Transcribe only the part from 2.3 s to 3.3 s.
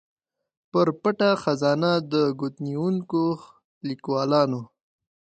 ګوتنیونکو